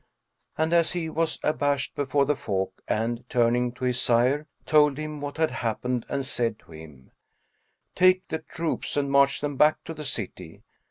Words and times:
And 0.57 0.73
he 0.73 1.11
was 1.11 1.37
abashed 1.43 1.93
before 1.93 2.25
the 2.25 2.35
folk 2.35 2.81
and, 2.87 3.23
turning 3.29 3.71
to 3.73 3.83
his 3.85 4.01
sire, 4.01 4.47
told 4.65 4.97
him 4.97 5.21
what 5.21 5.37
had 5.37 5.51
happened 5.51 6.07
and 6.09 6.25
said 6.25 6.57
to 6.61 6.71
him, 6.71 7.11
"Take 7.93 8.27
the 8.29 8.39
troops 8.39 8.97
and 8.97 9.11
march 9.11 9.41
them 9.41 9.57
back 9.57 9.83
to 9.83 9.93
the 9.93 10.03
city. 10.03 10.63